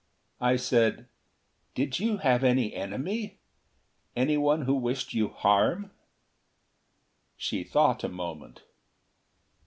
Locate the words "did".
1.75-1.99